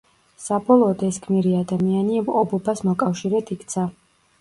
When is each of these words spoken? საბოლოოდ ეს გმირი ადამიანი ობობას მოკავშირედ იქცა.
საბოლოოდ 0.45 1.03
ეს 1.09 1.19
გმირი 1.27 1.53
ადამიანი 1.59 2.19
ობობას 2.43 2.85
მოკავშირედ 2.91 3.57
იქცა. 3.59 3.91